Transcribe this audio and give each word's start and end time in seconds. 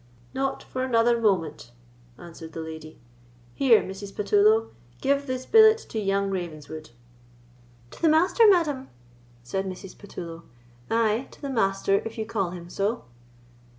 "Not 0.33 0.63
for 0.63 0.83
another 0.83 1.21
moment," 1.21 1.69
answered 2.17 2.53
the 2.53 2.59
lady. 2.61 2.99
"Here, 3.53 3.83
Mrs. 3.83 4.11
Patullo, 4.15 4.71
give 4.99 5.27
this 5.27 5.45
billet 5.45 5.77
to 5.89 5.99
young 5.99 6.31
Ravenswood." 6.31 6.89
"To 7.91 8.01
the 8.01 8.09
Master, 8.09 8.47
madam?" 8.49 8.89
said 9.43 9.67
Mrs. 9.67 9.95
Patullo. 9.95 10.41
"Ay, 10.89 11.27
to 11.29 11.39
the 11.39 11.51
Master, 11.51 12.01
if 12.03 12.17
you 12.17 12.25
call 12.25 12.49
him 12.49 12.67
so." 12.67 13.05